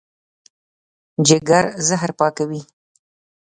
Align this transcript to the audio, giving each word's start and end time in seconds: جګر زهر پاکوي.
جګر 1.27 1.65
زهر 1.87 2.11
پاکوي. 2.19 2.61